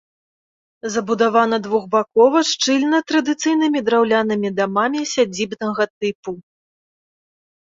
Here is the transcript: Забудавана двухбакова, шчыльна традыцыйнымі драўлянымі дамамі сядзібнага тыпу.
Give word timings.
Забудавана 0.93 1.57
двухбакова, 1.67 2.39
шчыльна 2.51 3.01
традыцыйнымі 3.11 3.79
драўлянымі 3.91 4.49
дамамі 4.61 5.01
сядзібнага 5.13 5.83
тыпу. 5.99 6.31